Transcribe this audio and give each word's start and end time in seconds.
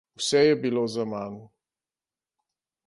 Vse 0.19 0.39
je 0.45 0.55
bilo 0.63 0.85
zaman. 0.95 1.37